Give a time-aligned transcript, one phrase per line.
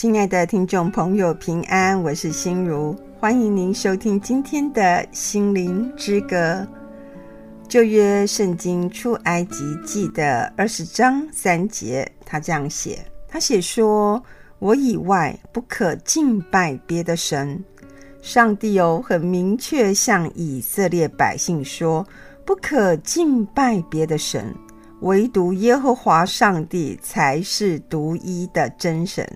[0.00, 6.66] 亲爱的听众朋友，平安，我是心如，欢迎您收听今天的心灵之歌。
[7.68, 14.24] 旧约圣经出埃及记的二十章三节，他这样写：他写说，
[14.58, 17.62] 我以外不可敬拜别的神。
[18.22, 22.06] 上帝有很明确向以色列百姓说，
[22.46, 24.54] 不可敬拜别的神。
[25.00, 29.30] 唯独耶和华上帝才是独一的真神。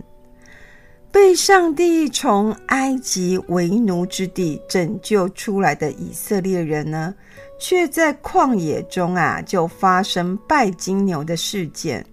[1.15, 7.15] 被上帝从埃及为奴之地拯救出来的以色列人呢，
[7.57, 12.05] 却在旷野中啊，就发生拜金牛的事件。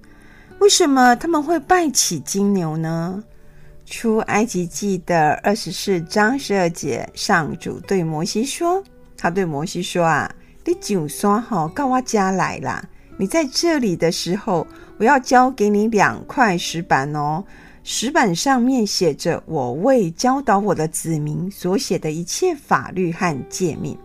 [0.60, 3.24] 为什么他们会拜起金牛呢？
[3.88, 8.84] 出埃及记的二十四章十二节，上主对摩西说
[9.18, 10.32] ：“他对摩西说啊，
[10.64, 17.44] 你就算好到我家来啦。”你在这里的时候，我要交给你两块石板哦。
[17.84, 23.98] 石板上面写着我为教导我的子民所写的一切法律和诫命。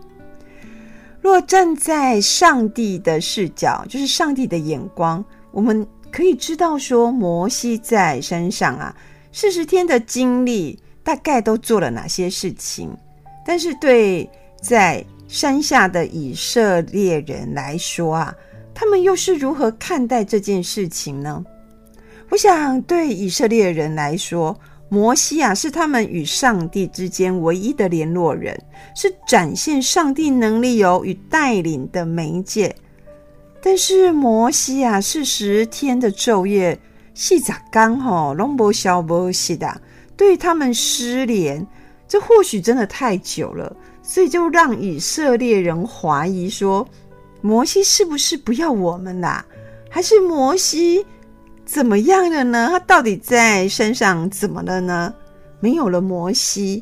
[1.21, 8.95] 若站在上帝的视角，就是上帝的眼光，我们可以知道说，摩西在山上啊，
[9.31, 12.89] 四十天的经历，大概都做了哪些事情。
[13.45, 14.29] 但是对
[14.61, 18.35] 在山下的以色列人来说啊。
[18.79, 21.43] 他们又是如何看待这件事情呢？
[22.29, 24.57] 我想，对以色列人来说，
[24.89, 28.57] 摩西啊是他们与上帝之间唯一的联络人，
[28.95, 32.75] 是展现上帝能力有与带领的媒介。
[33.61, 36.77] 但是摩西啊，四十天的昼夜，
[37.13, 39.81] 细咋刚好龙伯小波西的，
[40.15, 41.65] 对他们失联，
[42.07, 46.87] 这或许真的太久了，所以就让以色列人怀疑说。
[47.39, 49.45] 摩西是不是不要我们啦？
[49.89, 51.05] 还是摩西
[51.67, 52.69] 怎么样了呢？
[52.71, 55.13] 他到底在山上怎么了呢？
[55.59, 56.81] 没有了摩西，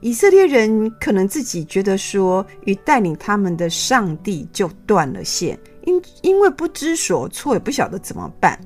[0.00, 8.58] 以色列人可能自己觉得说，与带领他们的上帝就断了线，因因为不知所措，也不晓得怎么办，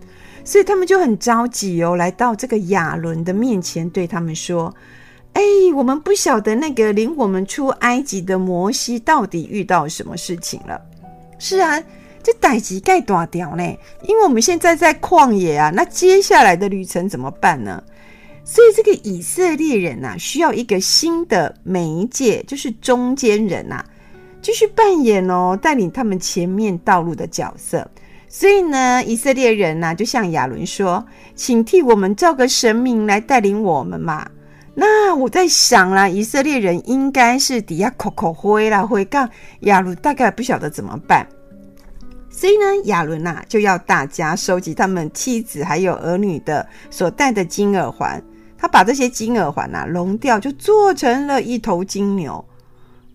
[0.44, 4.75] 所以他们就很着急哦，来到这个亚伦的面前，对他们说
[5.34, 5.43] ：“哎，
[5.75, 10.81] 我们不晓得那个领我们出埃及的摩西到底遇到什么事情了。”
[11.38, 11.82] 是啊，
[12.22, 13.62] 这代志该大条呢，
[14.03, 17.82] 因为我们现在在旷野啊，那接下来的旅程怎么办呢？
[18.44, 23.84] 所以这个以色列人啊，需要一个新的媒介，就是中间人啊，
[24.42, 27.88] 继续扮演哦，带领他们前面道路的角色。
[28.28, 31.04] 所以呢，以色列人呢，就向亚伦说
[31.34, 34.28] ：“请替我们造个神明来带领我们嘛。”
[34.75, 39.28] 那我在想啦，以色列人应该是底下口口灰啦，灰杠
[39.60, 41.26] 亚伦大概不晓得怎么办，
[42.30, 48.22] 所以呢，亚伦呐就要大家收集他们妻子还有儿女的所戴的金耳环，
[48.56, 52.42] 他把这些金耳环呐熔掉，就做成了一头金牛。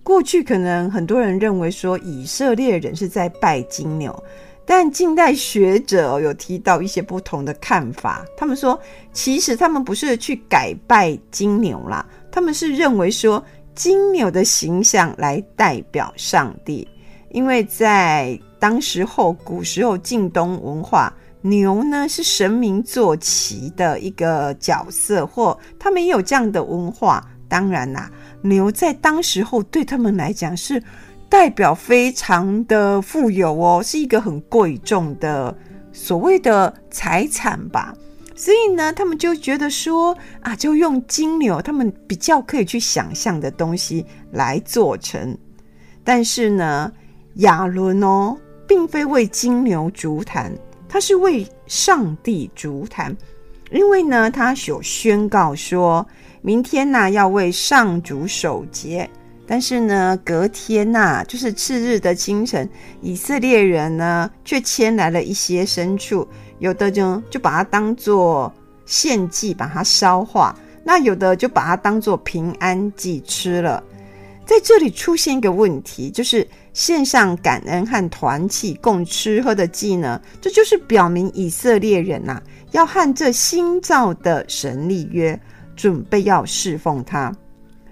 [0.03, 4.23] 过去可能很多人认为说以色列人是在拜金牛。
[4.67, 8.79] 但近代学者有提到一些不同的看法，他们说，
[9.13, 13.43] 其实他们不是去改拜金牛啦，他们是认为说
[13.75, 16.87] 金牛的形象来代表上帝，
[17.29, 27.25] 因为在当时候古时候近东文化，牛呢是神明坐骑的一个角色，或他们也有这样的文化。
[27.47, 28.09] 当然啦，
[28.41, 30.81] 牛在当时候对他们来讲是。
[31.27, 35.53] 代表非常的富有哦，是一个很贵重的
[35.91, 37.93] 所谓的财产吧。
[38.35, 45.35] 所以呢，他们就觉得说啊，就用金牛，他们比较可以去想象的东西来做成。
[46.03, 46.89] 但是呢，
[47.37, 48.37] 亚伦哦，
[48.67, 50.51] 并非为金牛足坛，
[50.87, 53.15] 他是为上帝足坛，
[53.71, 56.05] 因为呢，他有宣告说，
[56.41, 59.09] 明天呢要为上主守节。
[59.47, 62.67] 但是呢，隔天呐、就是次日的清晨，
[63.01, 66.27] 以色列人呢却牵来了一些牲畜，
[66.57, 68.51] 有的就就把它当做
[68.87, 70.51] 献祭，把它烧化；
[70.83, 73.83] 那有的就把它当做平安祭吃了。
[74.47, 82.43] 在这里出现一个问题，就是献上感恩和团契共吃喝的祭呢，这就是表明以色列人呐、啊、
[82.73, 85.39] 要和这新造的神立约，
[85.73, 87.33] 准备要侍奉他。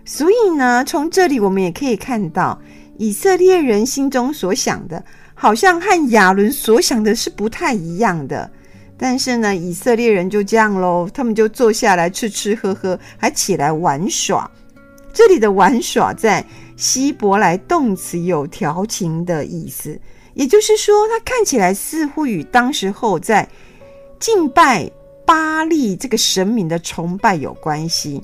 [0.04, 2.62] 所以呢，从这里我们也可以看到，
[2.98, 5.02] 以色列人心中所想的，
[5.34, 8.52] 好像和亚伦所想的是不太一样的。
[8.98, 14.50] 但是呢，以色列人就这样喽，他们就坐下来吃吃喝喝，还起来玩耍。
[15.14, 16.44] 这里的玩耍在
[16.76, 19.98] 希伯来动词有调情的意思，
[20.34, 23.48] 也就是说，它看起来似乎与当时候在
[24.20, 24.90] 敬拜
[25.26, 28.22] 巴力这个神明的崇拜有关系。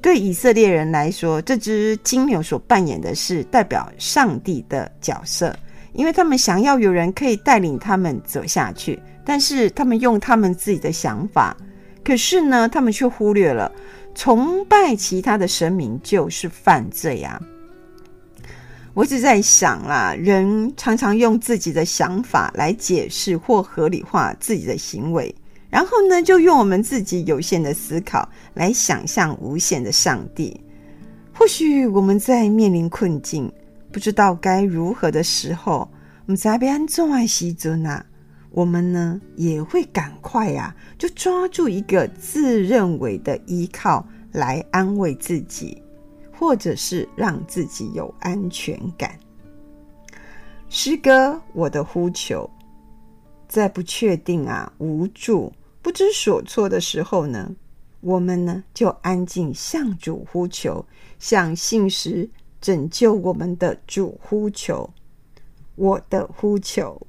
[0.00, 5.52] 对以色列人来说，这只金牛所扮演的是代表上帝的角色，
[5.92, 11.56] 因为他们想要有人可以带领他们走下去，但是他们用他们自己的想法，
[12.04, 13.70] 可是呢，他们却忽略了
[14.18, 17.40] 崇拜其他的神明就是犯罪啊。
[18.92, 25.32] 我一直在想啦，人常常用自己的想法来解释或合理化自己的行为。
[25.70, 30.60] 然后呢，就用我们自己有限的思考来想象无限的上帝。
[31.32, 33.48] 或许我们在面临困境，
[33.92, 35.88] 不知道该如何的时候，
[36.26, 38.04] 我们在被安重爱锡尊啊，
[38.50, 45.82] 我们呢也会赶快呀、啊，就抓住一个自认为的依靠来安慰自己，
[46.32, 49.18] 或者是让自己有安全感。
[50.68, 52.48] 诗歌，我的呼求。
[53.48, 55.50] 在不确定啊、无助、
[55.80, 57.56] 不知所措的时候呢，
[58.00, 60.84] 我们呢就安静向主呼求，
[61.18, 62.28] 向信实
[62.60, 64.90] 拯救我们的主呼求，
[65.76, 67.00] 我的呼求。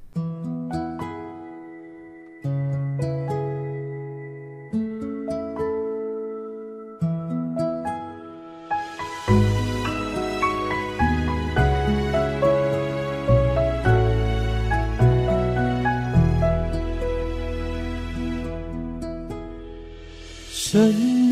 [20.72, 20.80] 神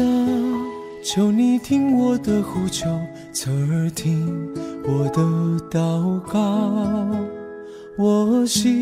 [0.00, 0.04] 啊，
[1.00, 2.88] 求你听我的呼求，
[3.32, 4.28] 侧耳听
[4.82, 5.22] 我的
[5.70, 7.08] 祷告。
[7.94, 8.74] 我心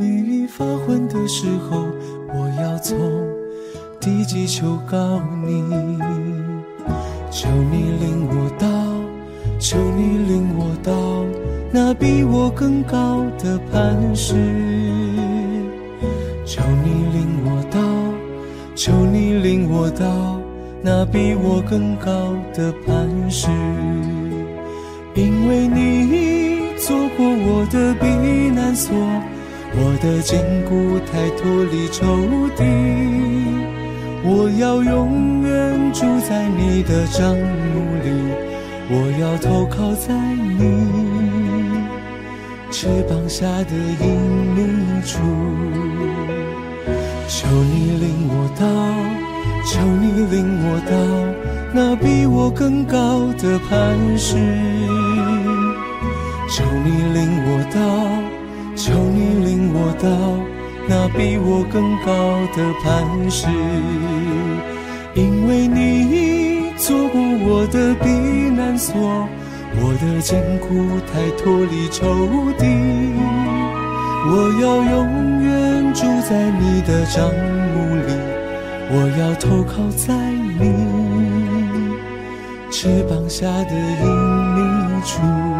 [0.00, 1.86] 里发昏的时候，
[2.30, 2.98] 我要从
[4.00, 5.62] 地极求告你，
[7.30, 8.66] 求你领我到，
[9.60, 10.92] 求你领我到
[11.70, 14.34] 那比我更高的磐石，
[16.44, 17.33] 求你领。
[18.74, 20.40] 求你领我到
[20.82, 23.48] 那比我更高的磐石，
[25.14, 28.04] 因为你做过我的避
[28.50, 28.94] 难所，
[29.76, 32.04] 我的坚固台脱离仇
[32.56, 32.64] 敌。
[34.26, 38.10] 我要永远住在你的帐幕里，
[38.90, 40.12] 我要投靠在
[40.58, 40.62] 你
[42.70, 44.06] 翅膀下的隐
[44.54, 45.20] 秘处。
[47.26, 48.64] 求你领我到，
[49.64, 50.92] 求你领我到
[51.72, 54.36] 那比我更高的磐石。
[56.50, 57.78] 求你领我到，
[58.76, 60.06] 求你领我到
[60.86, 62.12] 那比我更高
[62.54, 63.48] 的磐石。
[65.14, 68.08] 因为你做过我的避
[68.50, 69.26] 难所，
[69.76, 73.63] 我的坚固太脱离仇敌。
[74.26, 74.30] 我
[74.60, 77.28] 要永远住在你的帐
[77.74, 78.08] 幕里，
[78.90, 80.14] 我要投靠在
[80.58, 80.62] 你
[82.70, 84.06] 翅膀下的隐
[84.54, 84.58] 秘
[85.04, 85.53] 处。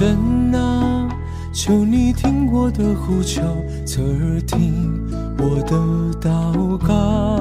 [0.00, 0.16] 神
[0.54, 1.06] 啊，
[1.52, 3.42] 求你听我的呼求，
[3.84, 4.98] 侧耳听
[5.36, 5.76] 我的
[6.18, 7.38] 祷告。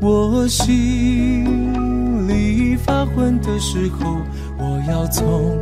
[0.00, 4.18] 我心里发昏的时候，
[4.58, 5.58] 我要从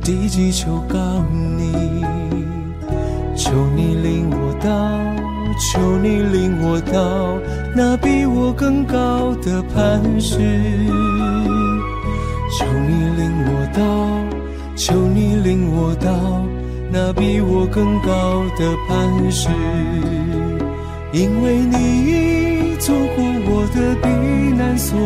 [0.00, 0.98] 地极求告
[1.56, 1.72] 你，
[3.36, 4.98] 求你领我到，
[5.60, 7.38] 求你领我到
[7.76, 10.36] 那比我更高的磐石，
[12.58, 14.31] 求你领我到。
[14.74, 16.10] 求你领我到
[16.90, 19.48] 那比我更高的磐石，
[21.12, 24.08] 因为你做过我的避
[24.56, 24.98] 难所，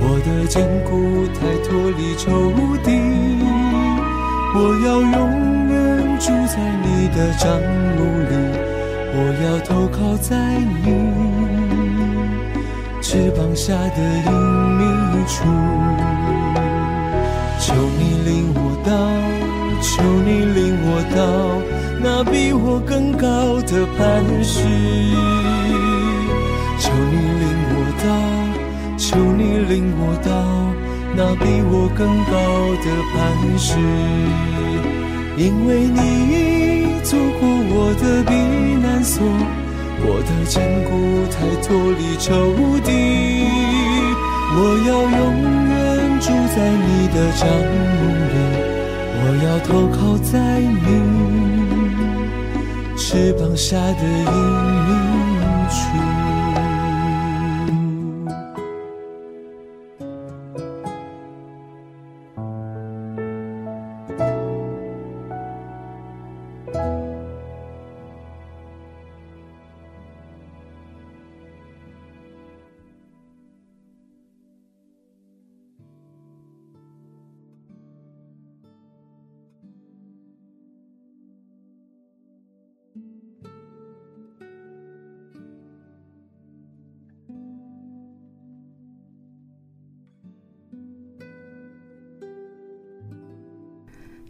[0.00, 2.52] 我的坚固太脱离仇
[2.84, 2.90] 敌。
[4.58, 5.14] 我要永
[5.68, 5.74] 远
[6.18, 7.44] 住在你的帐
[7.96, 7.98] 幕
[8.28, 8.32] 里，
[9.12, 10.34] 我要投靠在
[10.82, 10.86] 你
[13.02, 14.32] 翅膀下的隐
[14.76, 14.82] 秘
[15.26, 15.34] 处。
[17.58, 18.92] 求你领我到，
[19.82, 21.18] 求你领我到
[22.00, 24.54] 那比我更高的磐石。
[26.78, 28.06] 求你领我到，
[28.96, 30.30] 求你领我到
[31.16, 32.34] 那比我更高
[32.84, 33.14] 的磐
[33.58, 33.68] 石。
[35.36, 37.42] 因为你做过
[37.74, 38.30] 我的避
[38.80, 39.26] 难所，
[40.00, 40.90] 我的坚固
[41.32, 41.66] 太脱
[41.98, 42.30] 离仇
[42.84, 42.88] 敌。
[44.58, 45.20] 我要永
[45.70, 45.76] 远。
[46.18, 47.86] 住在你的帐幕
[48.32, 48.36] 里，
[49.28, 50.86] 我要投靠在你
[52.96, 55.15] 翅膀下的阴影。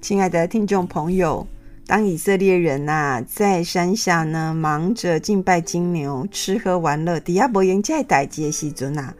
[0.07, 1.45] 亲爱的听众朋友，
[1.85, 9.13] 当以色列人呐、啊、在山下呢忙着敬拜金牛、吃喝玩乐，底亚伯言在代接西尊呐，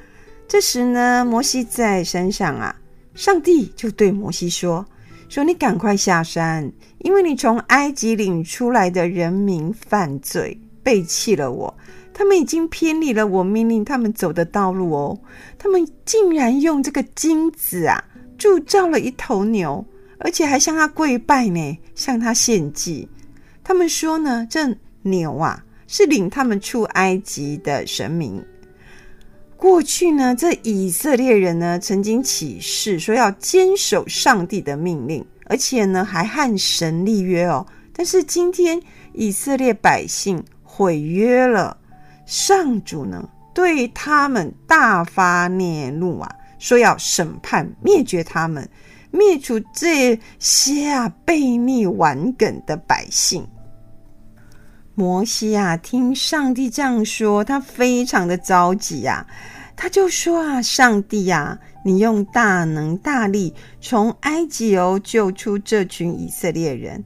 [0.47, 2.77] 这时呢，摩西在山上啊，
[3.17, 4.87] 上帝就对摩西说
[5.29, 11.77] ：“说你赶快下山，因为你从埃及领出来的人民犯罪，背弃了我，
[12.15, 15.19] 他们已经偏离了我命令他们走的道路哦，
[15.59, 18.05] 他们竟然用这个金子啊
[18.39, 19.85] 铸造了一头牛。”
[20.19, 23.09] 而且还向他跪拜呢，向他献祭。
[23.63, 28.45] 他们说呢，这牛啊是领他们出埃及的神明。
[29.57, 37.67] 过去呢，这以色列人呢曾经起誓说要坚守上帝的命令，而且呢还和神立约哦。
[37.93, 38.81] 但是今天
[39.15, 41.77] 以色列百姓毁约了，
[42.27, 48.69] 上主呢对他们大发烈怒啊，说要审判灭绝他们。
[49.17, 53.47] 灭除这些啊悖逆顽梗的百姓。
[54.95, 59.27] 摩西啊，听上帝这样说，他非常的着急啊。
[59.77, 67.05] 他就说啊：“上帝啊，你用大能大力从埃及哦救出这群以色列人，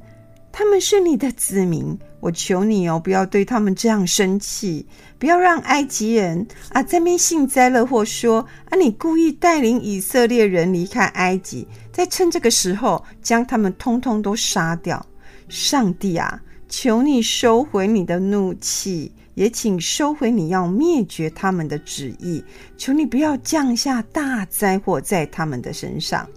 [0.53, 4.87] 他们是你的子民。”我求你哦，不要对他们这样生气，
[5.19, 15.05] 不要让埃及人啊在那边幸灾乐祸说啊，你故意带领以色列人离开埃及，再趁这个时候将他们通通都杀掉。
[15.49, 22.45] 上帝啊，求你收回你的怒气，也请收回你要灭绝他们的旨意。
[22.77, 26.29] 求你不要降下大灾祸在他们的身上。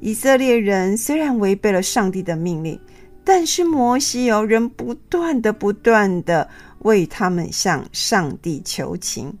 [0.00, 2.78] 以色列人虽然违背了上帝的命令。
[3.22, 6.48] 但是摩西哦，仍不断的、不断的
[6.80, 9.32] 为他们向上帝求情。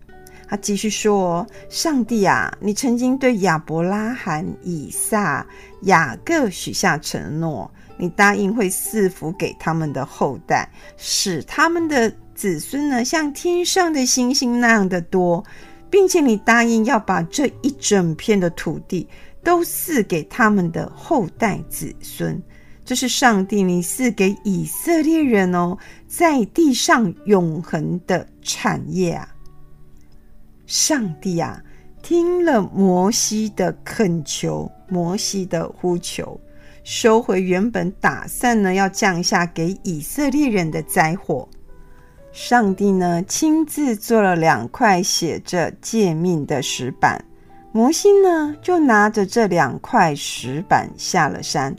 [0.50, 5.46] 他继续说：“上帝啊，你曾经对亚伯拉罕、以撒、
[5.82, 15.44] 雅各许下承诺，你答应会赐福给他们的后代，使他们的子孙呢，像天上的星星那样的多，
[15.88, 19.06] 并且你答应要把这一整片的土地
[19.44, 22.42] 都赐给他们的后代子孙。”
[22.84, 25.78] 这是上帝你赐给以色列人哦，
[26.08, 29.29] 在地上永恒的产业啊！
[30.70, 31.60] 上帝啊，
[32.00, 36.40] 听了摩西的恳求，摩西的呼求，
[36.84, 41.48] 收回原本打算呢要降下给以色列人的灾祸。
[42.30, 47.24] 上帝呢亲自做了两块写着诫命的石板，
[47.72, 51.74] 摩西呢就拿着这两块石板下了山。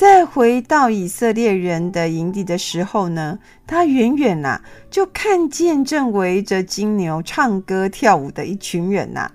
[0.00, 4.58] 再回到以色列人的营地的时候呢，他远远呐、
[4.90, 9.30] 就看见正围着金牛唱歌跳舞的一群人呐、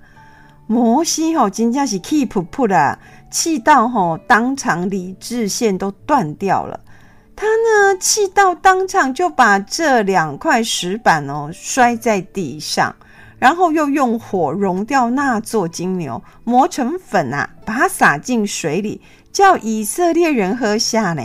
[0.65, 2.97] 摩西吼真正是气噗噗的，
[3.29, 6.79] 气到吼当场理智线都断掉了。
[7.35, 12.95] 他呢气到当场就把这两块石板哦摔在地上，
[13.37, 18.99] 然后又用火熔掉那座金牛，磨成粉啊，把它撒进水里。
[19.35, 21.21] 叫以色列人喝下呢？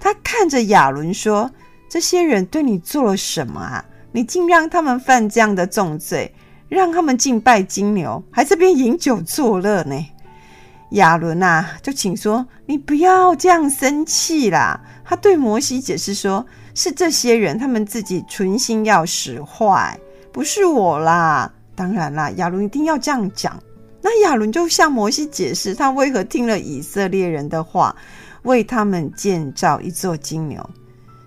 [0.00, 1.50] 他看着亚伦说
[1.86, 3.84] ：“这些人对你做了什么啊？
[4.10, 6.34] 你竟让他们犯这样的重罪，
[6.70, 9.94] 让他们敬拜金牛，还这边饮酒作乐呢？”
[10.92, 20.00] 亚伦啊，就请说：“你不要这样生气啦。”他对摩西解释说：“是这些人他们自己存心要使坏，
[20.32, 23.62] 不是我啦。”当然啦，亚伦一定要这样讲。
[24.02, 27.94] 那亚伦就向摩西解释，他为何听了以色列人的话，
[28.42, 30.68] 为他们建造一座金牛。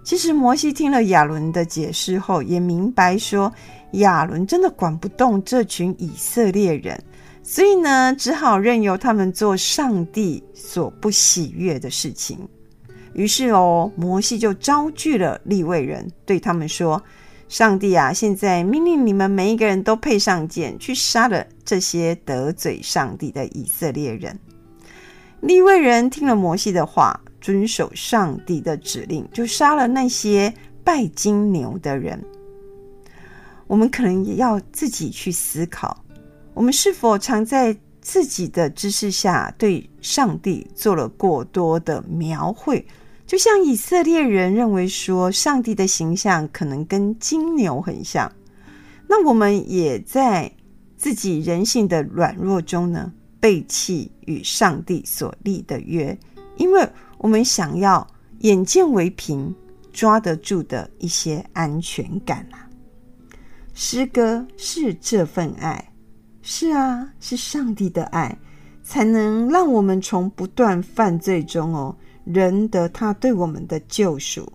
[0.04, 3.52] 其实摩西听了亚伦的解释后，也明白说
[3.94, 7.02] 亚伦真的管不动这群以色列人，
[7.42, 12.38] 所以呢，只好任由他们做上帝所不喜悦的事情。
[13.14, 17.02] 于是哦，摩西就招聚了利未人，对他们说
[17.48, 24.40] ：“上帝啊，现在命令你们每一个人都配上剑，去杀了这些得罪上帝的以色列人。
[25.42, 30.52] 利未人听了摩西的话，遵守上帝的指令，就杀了那些
[30.84, 32.20] 拜金牛的人。
[33.68, 36.04] 我们可能也要自己去思考，
[36.54, 42.86] 我们是否常在自己的知识下对上帝做了过多的描绘？
[43.26, 48.32] 就像以色列人认为说，上帝的形象可能跟金牛很像，
[49.08, 50.52] 那我们也在
[50.96, 56.16] 自己人性的软弱中呢，背弃与上帝所立的约，
[56.58, 58.06] 因为我们想要
[58.40, 59.54] 眼见为凭，
[59.92, 62.70] 抓得住的一些安全感啊。
[63.74, 65.92] 诗歌是这份爱，
[66.44, 68.38] 是啊，是上帝的爱，
[68.84, 71.96] 才能让我们从不断犯罪中哦。
[72.26, 74.52] 仁得他对我们的救赎，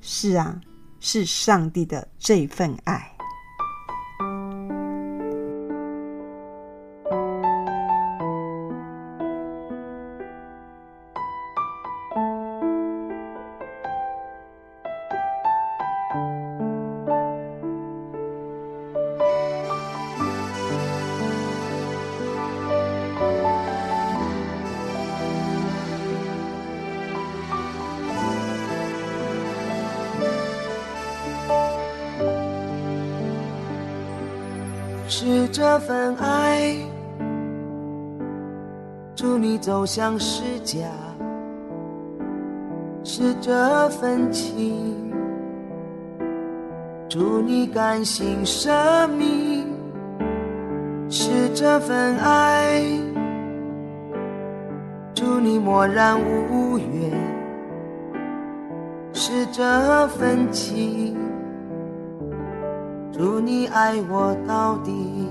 [0.00, 0.60] 是啊，
[1.00, 3.17] 是上帝的这份爱。
[35.10, 36.76] 是这份爱，
[39.16, 40.86] 祝你走向十架；
[43.02, 44.94] 是这份情，
[47.08, 48.70] 祝你甘心舍
[49.08, 49.64] 命；
[51.08, 52.82] 是这份爱，
[55.14, 57.10] 祝你默然无怨；
[59.14, 61.16] 是这份情。
[63.18, 65.28] 祝你爱我到底，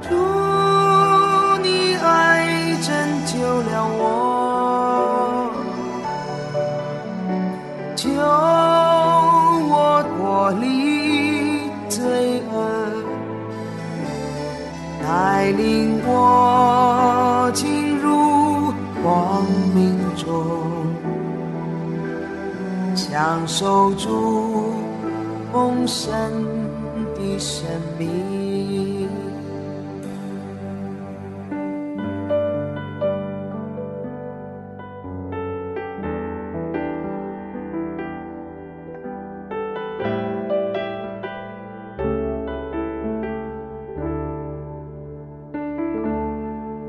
[0.00, 0.14] 祝
[1.60, 2.46] 你爱
[2.80, 2.94] 拯
[3.26, 5.50] 救了我，
[7.96, 8.08] 救
[9.68, 12.54] 我脱离罪恶，
[15.02, 19.42] 带领我进入光
[19.74, 20.30] 明中，
[22.94, 24.91] 享受主。
[25.52, 26.08] 丰盛
[27.14, 27.66] 的生
[27.98, 29.06] 命，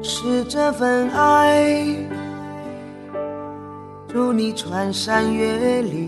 [0.01, 1.85] 是这份爱，
[4.07, 6.02] 助你穿山越岭。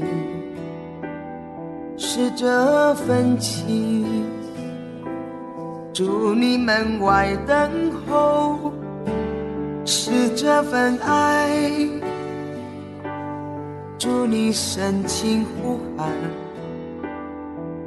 [2.36, 4.26] 这份情，
[5.93, 7.71] 祝你门外等
[8.06, 8.74] 候；
[9.86, 11.50] 是这份爱，
[13.98, 16.10] 祝你深情呼喊。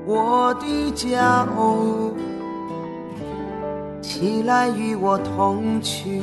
[0.06, 2.10] 我的家哦，
[4.00, 6.22] 起来与我同去。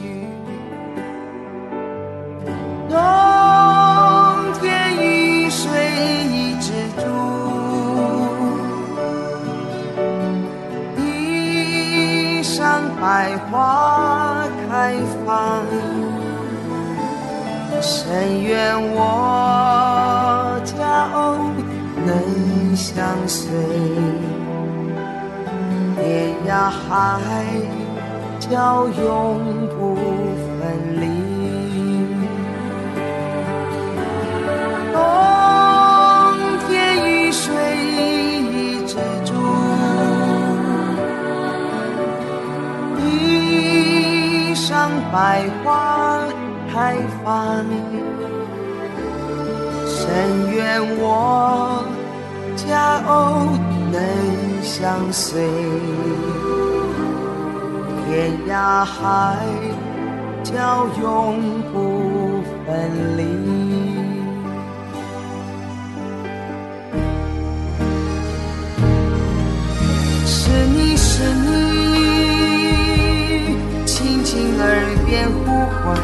[2.89, 2.97] 冬
[4.59, 5.69] 天雨水
[13.25, 14.93] 百花开
[15.25, 15.65] 放，
[17.81, 21.49] 深愿我佳偶
[22.05, 23.49] 能相随，
[25.95, 27.41] 天涯海
[28.39, 30.61] 角永不分
[31.01, 31.03] 离。
[34.93, 34.95] 冬
[36.67, 36.69] 天
[37.09, 37.49] 雨水
[44.67, 46.17] 上百花
[46.73, 47.63] 开放，
[49.85, 51.85] 深愿我
[52.55, 53.45] 佳偶
[53.91, 54.01] 能
[54.63, 55.47] 相随，
[58.07, 59.37] 天涯海
[60.43, 63.21] 角永不分离。
[70.25, 71.94] 是你是你。
[75.05, 75.45] 边呼
[75.83, 75.95] 唤，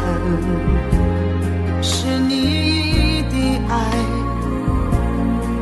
[1.81, 3.35] 是你的
[3.67, 3.73] 爱，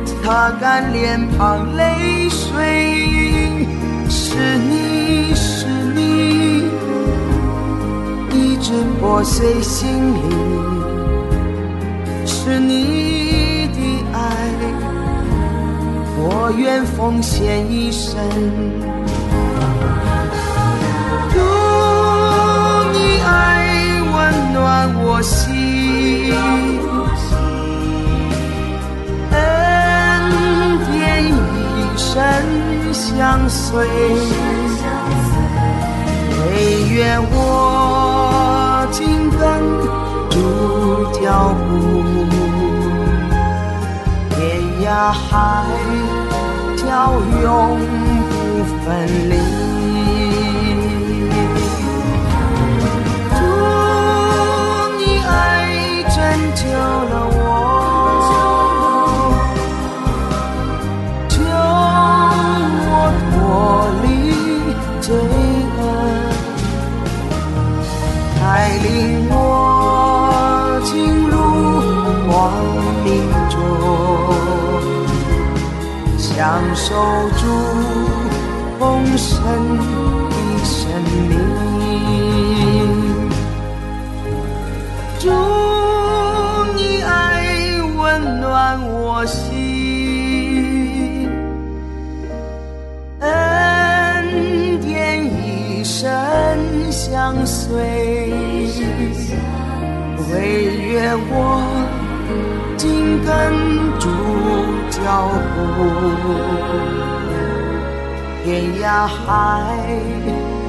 [0.04, 3.66] 擦干脸庞泪水。
[4.08, 6.64] 是你是你，
[8.32, 10.20] 一直破碎心灵。
[12.26, 13.78] 是你的
[14.12, 14.18] 爱，
[16.16, 18.18] 我愿奉献一生。
[23.30, 23.32] 爱
[24.12, 24.58] 温暖
[25.04, 26.34] 我心，
[29.30, 29.34] 恩
[30.90, 30.92] 典
[31.24, 32.10] 一生
[32.92, 33.86] 相随，
[36.36, 36.42] 惟
[36.90, 36.98] 愿
[37.30, 37.34] 我
[38.90, 38.98] 紧
[39.38, 39.40] 跟
[40.30, 40.34] 主
[41.20, 41.22] 脚
[41.68, 41.70] 步。
[44.30, 44.38] 天
[44.84, 45.28] 涯海
[46.76, 46.82] 角
[47.42, 47.44] 永
[48.30, 48.32] 不
[48.84, 48.86] 分
[49.30, 49.32] 离。
[77.00, 77.44] 守住
[78.78, 79.32] 丰盛
[79.78, 79.82] 的
[80.62, 80.76] 生
[81.30, 81.32] 命，
[85.18, 85.30] 祝，
[86.76, 87.98] 你爱温
[88.42, 89.48] 暖我心，
[93.20, 96.04] 恩典一生
[96.90, 97.80] 相随，
[100.28, 100.34] 惟
[100.92, 101.32] 愿我
[102.76, 103.69] 紧跟
[105.10, 105.58] 脚步，
[108.44, 108.46] 天
[108.80, 109.18] 涯海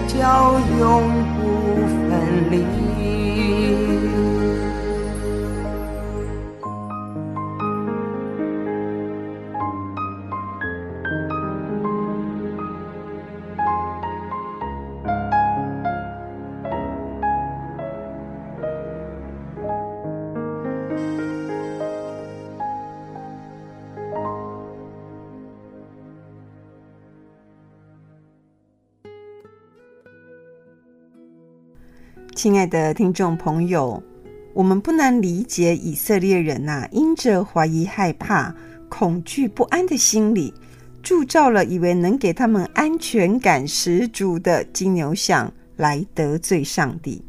[0.08, 0.18] 角
[0.80, 0.82] 永
[1.38, 1.40] 不
[2.10, 2.56] 分离。
[32.42, 34.02] 亲爱的听众朋友，
[34.56, 38.52] 我们不难理解以色列人呐、因着怀疑、害怕、
[38.90, 40.52] 恐惧、不安的心理，
[41.04, 47.24] 铸造了以为能给他们安全感十足的金牛像来得罪上帝。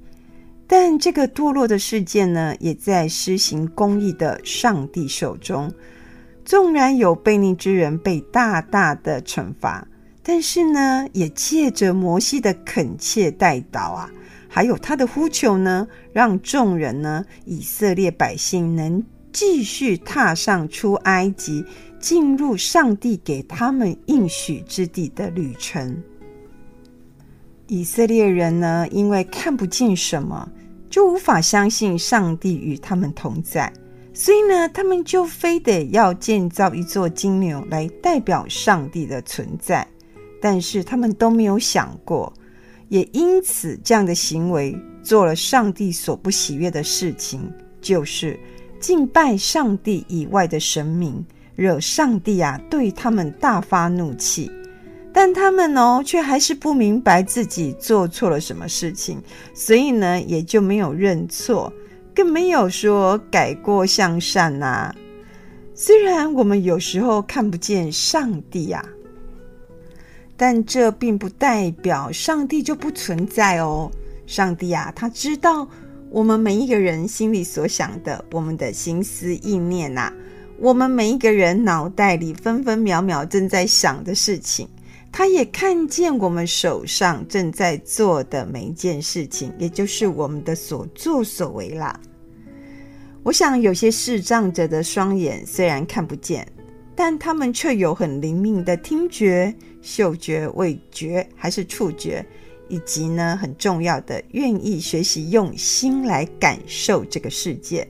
[0.66, 5.70] 但这个堕落的事件呢，也在施行公义的上帝手中。
[6.42, 9.86] 纵然有悖逆之人被大大的惩罚，
[10.22, 14.10] 但是呢，也借着摩西的恳切代祷啊。
[14.54, 21.64] 还有他的呼求呢，让众人呢，以色列百姓能继续踏上出埃及、
[21.98, 26.02] 进入上帝给他们应许之地的旅程。
[27.66, 30.46] 以色列人呢，因为看不见什么，
[30.90, 33.72] 就无法相信上帝与他们同在，
[34.12, 39.88] 所以呢，他们就非得要建造一座金牛来代表上帝的存在，
[40.42, 42.30] 但是他们都没有想过。
[42.92, 47.50] 也因此，这样的行为做了上帝所不喜悦的事情，
[47.80, 48.38] 就是
[48.78, 51.24] 敬拜上帝以外的神明，
[51.56, 54.50] 惹上帝啊对他们大发怒气。
[55.10, 59.18] 但他们哦，却还是不明白自己做错了什么事情，
[59.54, 61.72] 所以呢，也就没有认错，
[62.14, 64.94] 更没有说改过向善呐、啊。
[65.74, 69.00] 虽然我们有时候看不见上帝呀、啊。
[70.42, 73.88] 但这并不代表上帝就不存在哦。
[74.26, 75.68] 上帝啊，他知道
[76.10, 80.12] 我们每一个人心里所想的，我们的心思意念呐、啊，
[80.58, 84.66] 我们每一个人脑袋里分分秒秒正在想的事情，
[85.12, 91.96] 他也看见我们手上正在做的每一件事情，也就是我们的所作所为啦。
[93.22, 96.44] 我想有些视障者的双眼虽然看不见，
[97.04, 99.52] 但他们却有很灵敏的听觉。
[99.80, 102.24] 嗅觉、味觉还是触觉，
[102.68, 107.88] 以及呢，很重要的，愿意学习用心来感受这个世界。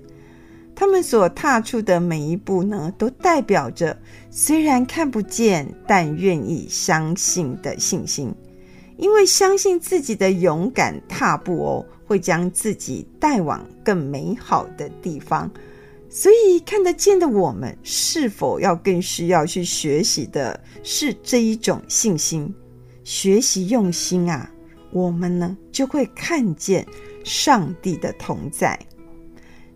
[0.74, 3.94] 他们所踏出的每一步呢，都代表着
[4.30, 8.34] 虽然看不见，但愿意相信的信心。
[8.96, 15.50] 因为相信自己的勇敢踏步哦，会将自己带往更美好的地方。
[16.14, 22.54] 所以看得见的我们，是否要更需要去学习的是这一种信心？
[23.02, 24.50] 学习用心啊，
[24.90, 26.86] 我们呢就会看见
[27.24, 28.78] 上帝的同在。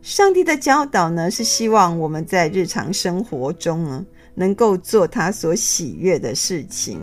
[0.02, 7.00] 上帝的教导呢，是希望我们在日常生活中呢，能够做他所喜悦的事情。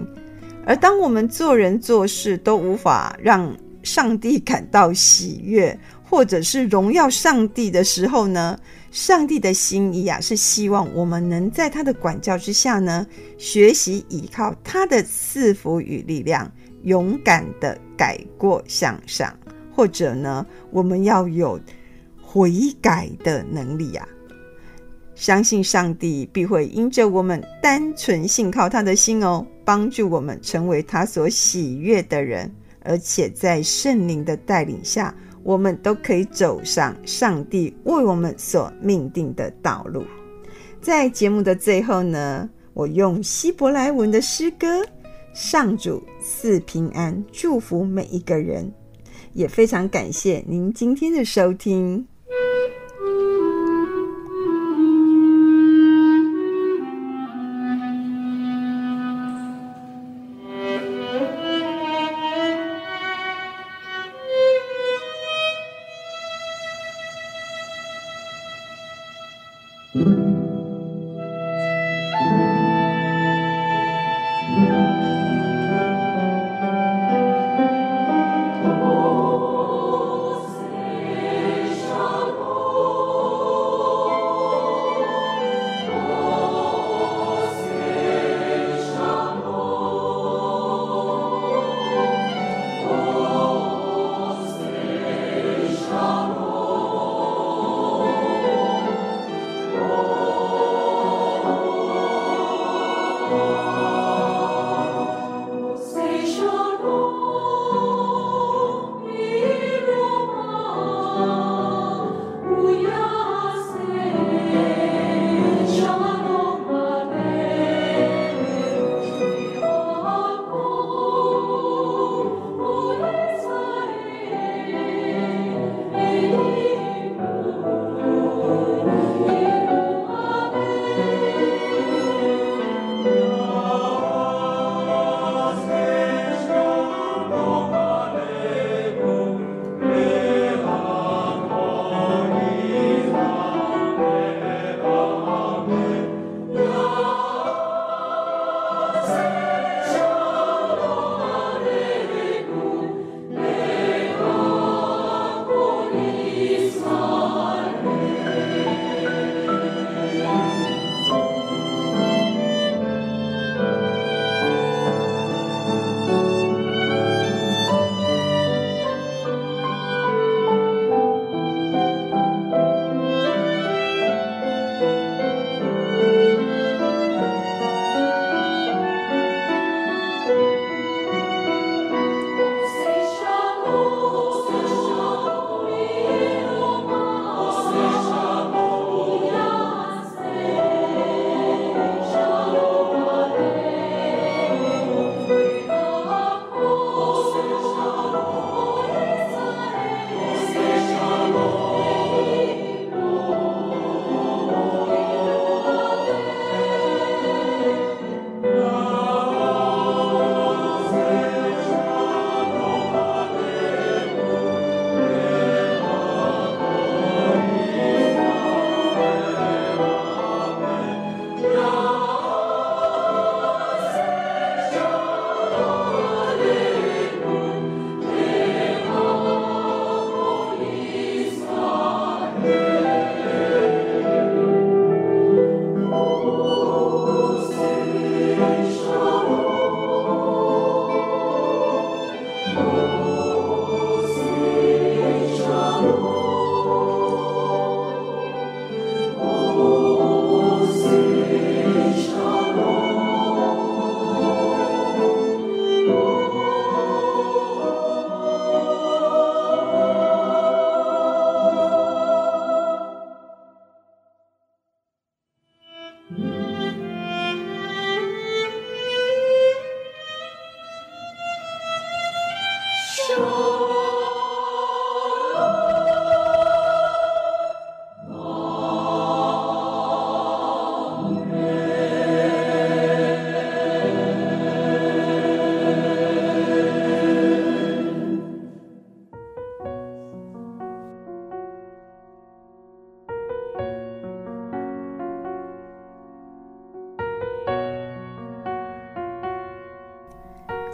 [0.63, 5.76] 而当我们做人做事都无法让上帝感到喜悦，
[6.08, 8.58] 或者是荣耀上帝的时候呢，
[8.93, 13.06] 上帝的心意啊，是希望我们能在他的管教之下呢，
[13.39, 16.49] 学习依靠他的赐福与力量，
[16.84, 19.36] 勇敢的改过向上，
[19.75, 21.60] 或者呢，我们要有
[22.21, 24.08] 悔改的能力啊。
[25.15, 32.53] 相信上帝必会因着我们单纯信靠他的心哦，帮助我们成为他所喜悦的人，
[32.84, 40.03] 而且在圣灵的带领下，我们都可以走上上帝为我们所命定的道路。
[40.82, 44.82] 在节目的最后呢，我用希伯来文的诗歌
[45.34, 48.71] 《上主赐平安》祝福每一个人，
[49.34, 52.08] 也非常感谢您今天的收听。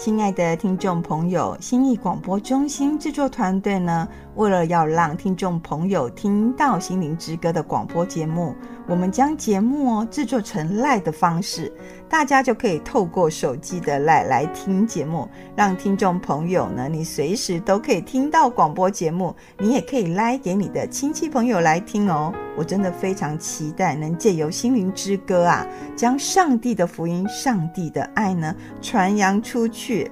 [0.10, 8.56] King 的听众朋友，心意广播中心制作团队呢，为了要让听众朋友听到《心灵之歌》的广播节目，
[8.88, 11.72] 我们将节目哦制作成 LINE 的方式，
[12.08, 22.34] 大家就可以透过手机的 LINE 来听节目，让听众朋友呢，你随时都可以听到广播节目，你也可以赖给你的亲戚朋友来听哦。
[22.58, 25.66] 我真的非常期待能借由《心灵之歌》啊，
[25.96, 30.12] 将上帝的福音、上帝的爱呢传扬出去，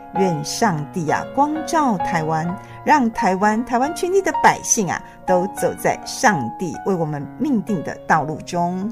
[0.15, 2.47] 愿上帝啊光照台湾，
[2.83, 8.91] 让台湾台湾全体的百姓啊都走在上帝为我们命定的道路中。